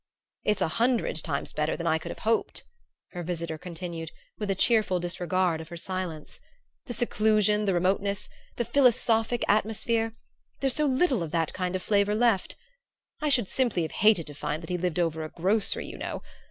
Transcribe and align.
"It's 0.43 0.63
a 0.63 0.67
hundred 0.81 1.17
times 1.17 1.53
better 1.53 1.77
than 1.77 1.85
I 1.85 1.99
could 1.99 2.09
have 2.09 2.17
hoped," 2.25 2.63
her 3.11 3.21
visitor 3.21 3.59
continued, 3.59 4.09
with 4.39 4.49
a 4.49 4.55
cheerful 4.55 4.99
disregard 4.99 5.61
of 5.61 5.67
her 5.69 5.77
silence. 5.77 6.39
"The 6.87 6.95
seclusion, 6.95 7.65
the 7.65 7.75
remoteness, 7.75 8.27
the 8.55 8.65
philosophic 8.65 9.43
atmosphere 9.47 10.15
there's 10.59 10.73
so 10.73 10.85
little 10.87 11.21
of 11.21 11.29
that 11.33 11.53
kind 11.53 11.75
of 11.75 11.83
flavor 11.83 12.15
left! 12.15 12.55
I 13.21 13.29
should 13.29 13.45
have 13.45 13.53
simply 13.53 13.87
hated 13.87 14.25
to 14.25 14.33
find 14.33 14.63
that 14.63 14.71
he 14.71 14.77
lived 14.79 14.97
over 14.97 15.23
a 15.23 15.29
grocery, 15.29 15.85
you 15.85 15.99
know. 15.99 16.23